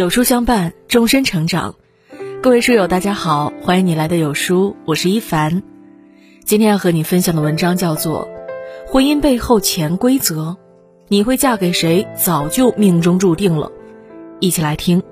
[0.00, 1.74] 有书相伴，终身成长。
[2.40, 5.62] 各位书友，大家好，欢迎你来到有书，我是一凡。
[6.42, 8.26] 今天要和你分享的文章叫做
[8.90, 10.36] 《婚姻背后潜规则》，
[11.08, 13.70] 你会嫁给谁，早就命中注定了。
[14.38, 15.02] 一起来听。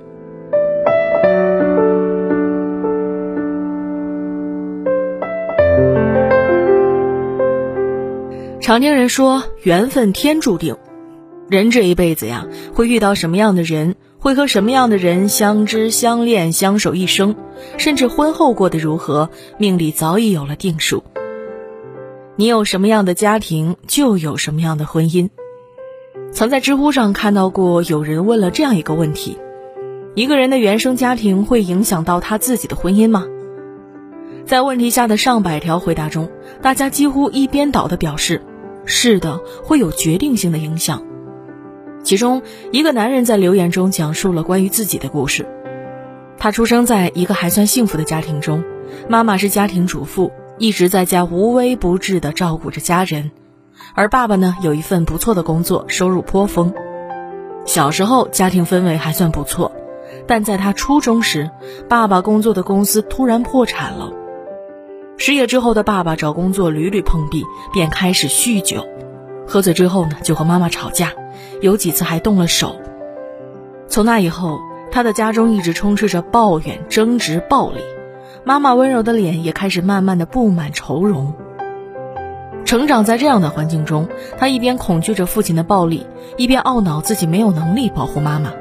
[8.62, 10.78] 常听人说，缘分天注定，
[11.50, 13.94] 人这一辈子呀，会遇到什么样的人？
[14.28, 17.34] 会和什么样的人相知相恋相守一生，
[17.78, 21.02] 甚至婚后过得如何，命里早已有了定数。
[22.36, 25.30] 你有什么样的家庭，就有什么样的婚姻。
[26.30, 29.38] 曾在知乎上看到过有人问了这样一个问题：
[30.14, 33.24] 一个人的原生家庭会影响到他自己的婚姻吗？
[34.44, 36.28] 在问题下的上百条回答中，
[36.60, 38.42] 大家几乎一边倒的表示，
[38.84, 41.02] 是的，会有决定性的影响。
[42.08, 42.40] 其中
[42.72, 45.46] 一个男人在留言中讲述了关于自己的故事。
[46.38, 48.64] 他出生在一个还算幸福的家庭中，
[49.10, 53.30] 妈妈是家庭主妇，一直在家无微不至地照顾着家人，
[53.94, 56.72] 而爸爸呢有一份不错的工作，收入颇丰。
[57.66, 59.70] 小时候家庭氛围还算不错，
[60.26, 61.50] 但在他初中时，
[61.90, 64.10] 爸爸工作的公司突然破产了。
[65.18, 68.88] 失业之后的爸爸找工作屡屡碰壁，便开始酗酒。
[69.46, 71.12] 喝醉之后呢，就和妈妈吵架，
[71.60, 72.76] 有几次还动了手。
[73.88, 77.80] 从那以后，他的家中一直充斥着抱怨、争执、暴力，
[78.44, 81.34] 妈妈温柔的脸也开始慢慢的布满愁容。
[82.64, 88.52] 成长在这样的环境中，他一边恐惧着父亲的暴力，一边懊恼自己没有能力保护妈妈。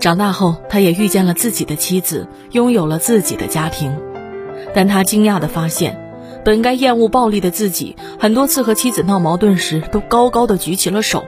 [0.00, 3.96] 长大后，他也遇见了自己的妻子，拥有了自己的家庭，
[4.74, 6.00] 但他惊讶的发现。
[6.44, 11.24] 本该厌恶暴力的自己，很多次和妻子闹矛盾时，都高高的举起了手，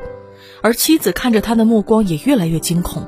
[0.67, 3.07] 而妻子看着他的目光也越来越惊恐。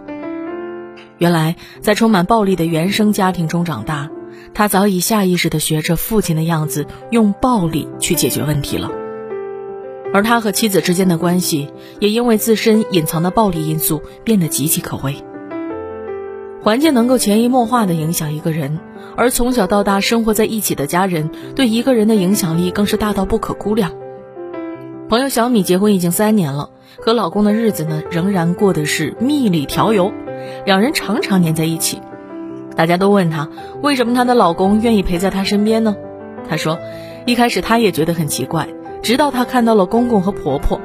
[1.17, 4.11] 原来，在充满暴力的原生家庭中长大，
[4.55, 8.93] 他早已下意识地学着父亲的样子，用暴力去解决问题了。
[10.15, 15.17] 而他和妻子之间的关系，也因为自身隐藏的暴力因素，变得岌岌可危。
[16.63, 18.79] 环境能够潜移默化地影响一个人。
[19.17, 23.91] 而从小到大生活在一起的家人，对一个人的影响力更是大到不可估量。
[25.09, 26.69] 朋友小米结婚已经三年了，
[27.01, 30.13] 和老公的日子呢，仍然过的是蜜里调油，
[30.67, 32.03] 两人常常黏在一起。
[32.77, 33.49] 大家都问她，
[33.83, 35.97] 为什么她的老公愿意陪在她身边呢？
[36.47, 36.79] 她说，
[37.25, 38.69] 一开始她也觉得很奇怪，
[39.01, 40.79] 直到她看到了公公和婆婆。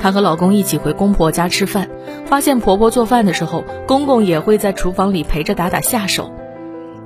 [0.00, 1.88] 她和老公一起回公婆家吃饭，
[2.26, 6.32] 发现婆婆做饭的时候，公公也会在厨房里陪着打打下手。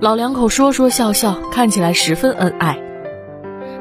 [0.01, 2.79] 老两口说说笑笑，看起来十分恩爱。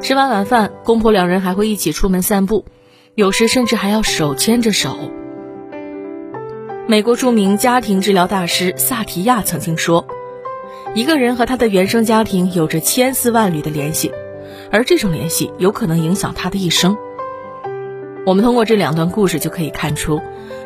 [0.02, 2.66] 吃完晚饭，公婆两人还会一起出门散步，
[3.14, 4.98] 有时甚至还要手牵着手。
[6.88, 10.08] 美国著名家庭治疗大师萨提亚曾经说
[10.96, 14.12] ：“一个人和他的原生家庭有着千丝万缕的联系，
[14.72, 16.98] 而这种联系有可能影响他的一生。”
[18.26, 20.20] 我们通过这两段故事就可以看出，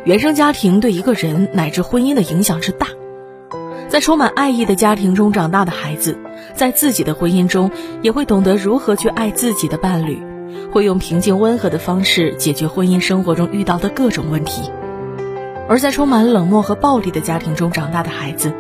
[0.05, 2.87] 原生家庭对一个人乃至婚姻的影响之大。
[3.89, 6.17] 在充满爱意的家庭中长大的孩子，
[6.55, 7.69] 在自己的婚姻中
[8.01, 10.21] 也会懂得如何去爱自己的伴侣，
[10.71, 14.71] 会用平静温和的方式解决婚姻生活中遇到的各种问题；
[15.67, 18.53] 而在充满冷漠和暴力的家庭中长大的孩子，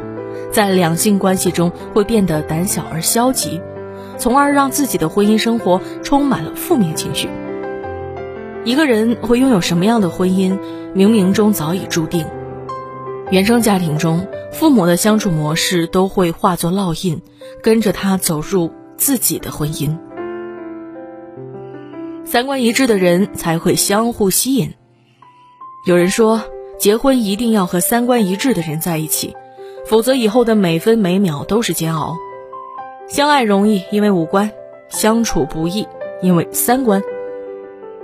[0.51, 3.61] 在两性关系中会变得胆小而消极，
[4.17, 7.29] 从而让自己的婚姻生活充满了负面情绪。
[8.65, 10.57] 一个人会拥有什么样的婚姻，
[10.93, 12.25] 冥冥中早已注定。
[13.31, 17.21] 原生家庭中，父母的相处模式都会化作烙印，
[17.61, 19.97] 跟着他走入自己的婚姻。
[22.23, 24.73] 三观一致的人才会相互吸引。
[25.85, 26.41] 有人说，
[26.79, 29.35] 结婚一定要和三观一致的人在一起，
[29.85, 32.15] 否则以后的每分每秒都是煎熬。
[33.09, 34.51] 相爱容易，因为五官；
[34.87, 35.85] 相处不易，
[36.21, 37.03] 因为三观。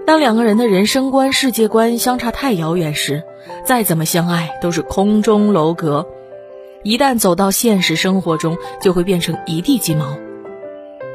[0.05, 3.23] 当两个人的人生观、世界观相差太遥远时，
[3.63, 6.05] 再怎么相爱都是空中楼阁。
[6.83, 10.17] 一旦走到现实生活中，就会变成一地鸡毛。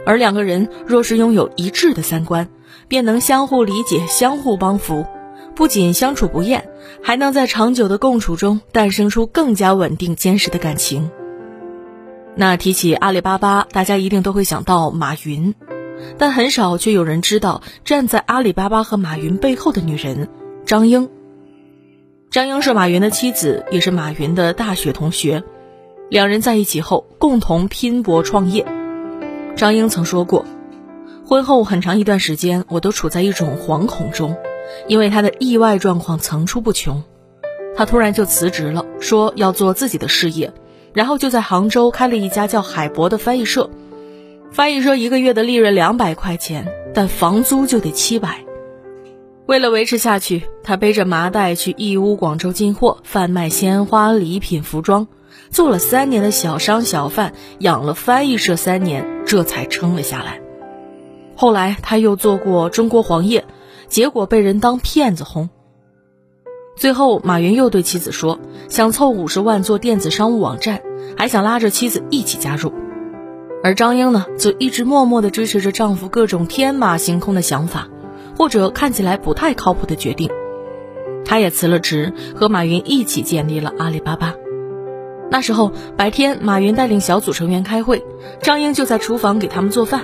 [0.05, 2.49] 而两个人若是拥有一致的三观，
[2.87, 5.05] 便能相互理解、相互帮扶，
[5.57, 6.69] 不仅相处不厌，
[7.03, 11.11] 还能在长久的共处中诞生出更加稳定、坚实的感情。
[12.37, 15.55] 那提起阿里巴巴，大家一定都会想到马云。
[16.19, 20.29] 但很少，却有人知道站在阿里巴巴和马云背后的女人
[20.67, 21.09] 张英。
[22.31, 25.43] 张英是马云的妻子，也是马云的大学同学。
[26.09, 28.65] 两人在一起后，共同拼搏创业。
[29.57, 30.45] 张英曾说过，
[31.25, 34.37] 婚后很长一段时间，我都处在一种惶恐中，
[34.87, 37.03] 因为他的意外状况层出不穷。
[37.77, 40.53] 他突然就辞职了，说要做自己的事业，
[40.95, 43.69] 然后就在杭州开了一家叫海博的翻译社。
[44.53, 48.45] 翻译社一个月的利润两百块钱，但房租就得七百。
[49.47, 55.09] 为了维持下去，他背着麻袋去义乌、广州进货，贩卖鲜花、礼品、服装，
[55.51, 60.41] 做了三年的小商小贩，养了翻译社三年，这才撑了下来。
[61.35, 63.45] 后来他又做过中国黄页，
[63.89, 65.49] 结果被人当骗子轰。
[66.77, 68.39] 最后，马云又对妻子说，
[68.69, 70.83] 想凑五十万做电子商务网站，
[71.17, 72.73] 还想拉着妻子一起加入。
[73.63, 77.89] 而张英呢，则一直默默地支持着丈夫各种天马行空的想法，
[78.37, 80.31] 或者看起来不太靠谱的决定。
[81.25, 84.35] 她也辞了职，和马云一起建立了阿里巴巴。
[85.31, 88.05] 那时候白天，马云带领小组成员开会，
[88.41, 90.03] 张英就在厨房给他们做饭；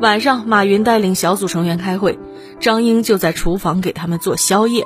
[0.00, 2.18] 晚上，马云带领小组成员开会，
[2.60, 4.84] 张英就在厨房给他们做宵夜。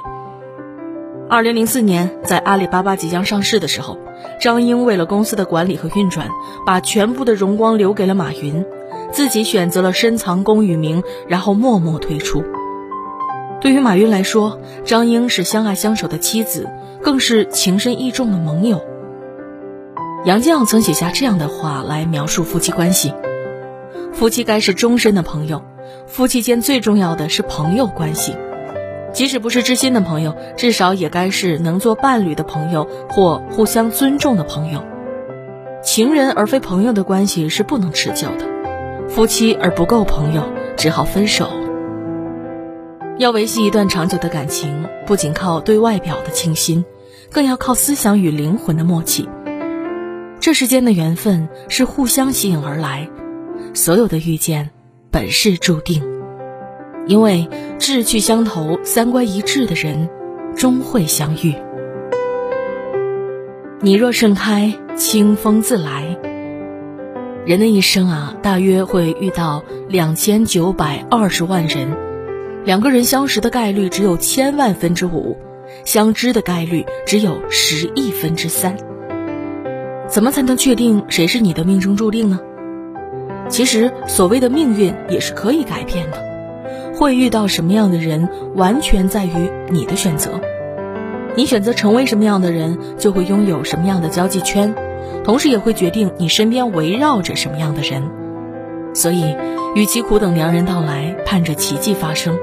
[1.29, 3.99] 二零零四年，在阿里巴巴即将上市的时候，
[4.41, 6.29] 张英为了公司的管理和运转，
[6.65, 8.65] 把全部的荣光留给了马云，
[9.11, 12.45] 自己选择了深藏功与名，然后默默退出。
[13.61, 16.69] 对于马云来说，张英是相爱相守的妻子，
[17.03, 18.81] 更是情深意重的盟友。
[20.27, 23.15] 杨绛曾写下这样的话来描述夫妻关系：
[24.13, 25.63] 夫妻该是终身的朋友，
[26.09, 28.35] 夫妻间最重要的是朋友关系。
[29.13, 34.83] 即使不是知心的朋友，至少也该是能做伴侣的朋友或互相尊重的朋友。
[35.81, 40.43] 情人而非朋友的关系是不能持久的，夫妻而不够朋友，
[40.77, 41.49] 只好分手。
[43.19, 46.85] 要维系一段长久的感情，不仅靠对外表的倾心，
[47.31, 49.29] 更要靠思想与灵魂的默契。
[50.47, 53.11] 这世间的缘分是互相吸引而来，
[53.75, 54.71] 所有的遇见
[55.11, 56.01] 本是注定。
[57.09, 57.49] 因为
[57.81, 60.09] 志趣相投、三观一致的人，
[60.55, 61.53] 终会相遇。
[63.81, 66.17] 你若盛开，清风自来。
[67.45, 71.91] 人的一生啊，大约会遇到两千九百二十万人，
[72.65, 75.37] 两个人相识的概率只有千万分之五，
[75.85, 78.77] 相知的概率只有十亿分之三。
[80.17, 82.41] 怎么才能确定谁是你的命中注定呢？
[83.51, 86.17] 其实，所谓的命运也是可以改变的。
[86.95, 90.41] 会遇到什么样的人，完全在于你的选择。
[91.35, 94.75] 你选择成为什么样的人，就会拥有什么样的交际圈，
[95.23, 98.03] 同时也会决定你身边围绕着什么样的人。
[98.95, 99.37] 所以，
[99.75, 102.39] 与其苦等良人到来，盼着奇迹发生，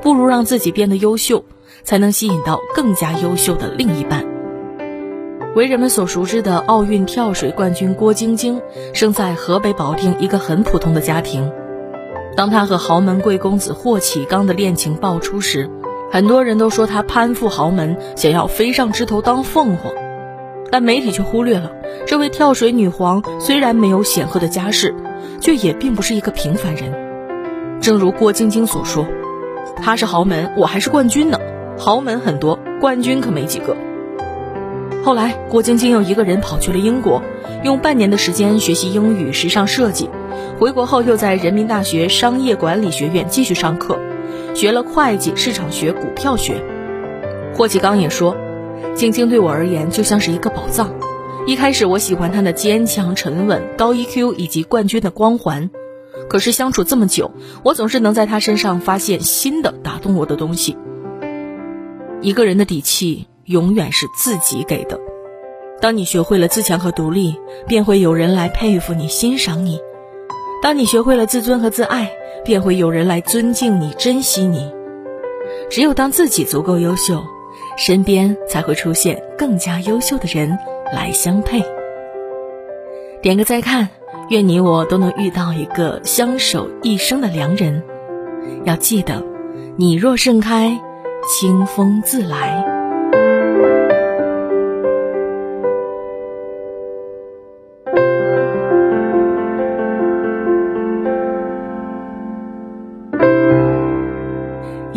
[0.00, 1.44] 不如让自己变得优秀，
[1.82, 4.24] 才能吸引到更加优秀的另一半。
[5.54, 8.60] 为人们所熟知的奥运跳水冠军郭晶晶，
[8.92, 11.50] 生在河北保定一个很普通的家庭。
[12.36, 15.68] 当她和豪门贵公子霍启刚的恋情爆出时，
[16.12, 19.92] 很多人都说她攀附豪门，想要飞上枝头当凤凰。
[20.70, 21.72] 但媒体却忽略了，
[22.06, 24.94] 这位跳水女皇虽然没有显赫的家世，
[25.40, 26.92] 却也并不是一个平凡人。
[27.80, 29.06] 正如郭晶晶所说
[29.82, 31.38] ：“她是豪门，我还是冠军呢。
[31.78, 33.74] 豪门很多，冠军可没几个。”
[35.04, 37.22] 后来，郭晶晶又一个人跑去了英国，
[37.64, 40.10] 用半年的时间学习英语、时尚设计。
[40.58, 43.98] 回国后，又在人民大学商业管理学院继续上课，
[44.54, 46.62] 学了会计、市场学、股票学。
[47.54, 48.36] 霍启刚也说
[48.94, 50.92] ：“晶晶对我而言就像是一个宝藏。
[51.46, 55.70] 一开始我喜欢她的坚强、沉稳、高 EQ 以及冠军的光环，
[56.28, 57.30] 可是相处这么久，
[57.62, 60.76] 我总是能在她身上发现新的打动我的东西。
[62.20, 64.98] 一个人的底气永远是自己给的。
[65.80, 69.80] 当你学会了自强和独立，便会有人来佩服你、欣赏你。”
[70.60, 72.10] 当你学会了自尊和自爱，
[72.44, 74.72] 便会有人来尊敬你、珍惜你。
[75.70, 77.22] 只有当自己足够优秀，
[77.76, 80.58] 身边才会出现更加优秀的人
[80.92, 81.62] 来相配。
[83.22, 83.88] 点个再看，
[84.30, 87.80] 愿你我都能遇到一个相守一生的良人。
[88.64, 89.24] 要记得，
[89.76, 90.76] 你若盛开，
[91.28, 92.77] 清风自来。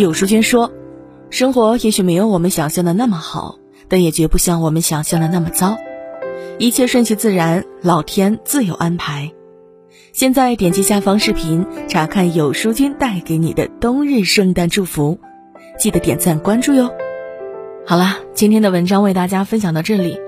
[0.01, 0.71] 有书君说
[1.29, 5.77] ：“生活也许没有我们想象的那么好，但也绝不像我们想象的那么糟。
[6.57, 9.31] 一切顺其自然，老天自有安排。”
[10.11, 15.19] 现在点击下方视频，查看有书君带给你的冬日圣诞祝福，
[15.77, 16.89] 记得点赞关注哟。
[17.85, 20.19] 好啦，今天的文章为大家分享到这里。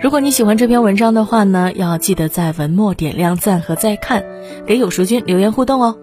[0.00, 4.24] 如果你喜欢这篇文章的话呢，要记得在文末点亮赞和再看，
[4.66, 5.98] 给有书君留言互动哦。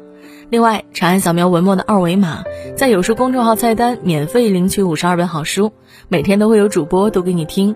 [0.50, 2.44] 另外，长按扫描文末的二维码，
[2.76, 5.74] 在有书公众号菜单免费领取五十二本好书，
[6.08, 7.76] 每天都会有主播读给你听，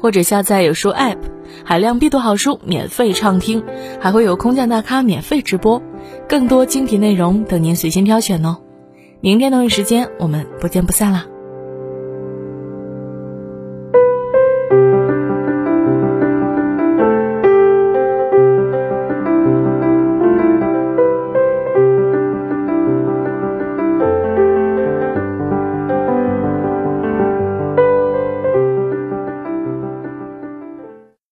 [0.00, 1.18] 或者下载有书 App，
[1.64, 3.64] 海量必读好书免费畅听，
[4.00, 5.82] 还会有空降大咖免费直播，
[6.28, 8.58] 更多精品内容等您随心挑选哦。
[9.20, 11.26] 明天同一时间，我们不见不散啦！